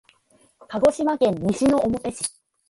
[0.67, 2.33] 鹿児島県西之表市